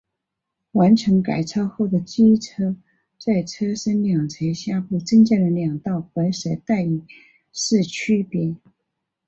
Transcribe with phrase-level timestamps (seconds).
[0.71, 2.75] 完成改造后的机车
[3.19, 7.03] 在车身两侧下部增加了两道白色带以
[7.53, 8.55] 示区别。